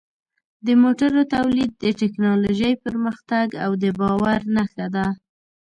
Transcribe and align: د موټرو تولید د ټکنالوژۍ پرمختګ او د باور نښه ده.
د 0.65 0.67
موټرو 0.83 1.21
تولید 1.35 1.71
د 1.83 1.85
ټکنالوژۍ 2.01 2.73
پرمختګ 2.85 3.47
او 3.63 3.71
د 3.83 3.85
باور 3.99 4.39
نښه 4.55 4.87
ده. 4.95 5.05